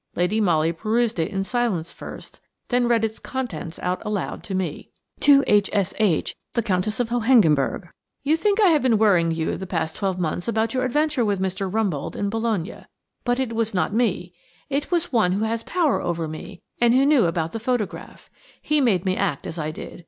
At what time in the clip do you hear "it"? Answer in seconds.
1.19-1.29, 13.39-13.53, 14.71-14.89